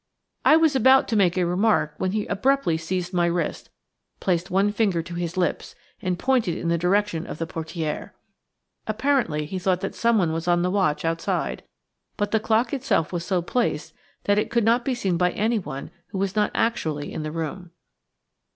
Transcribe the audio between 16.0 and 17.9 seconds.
who was not actually in the room.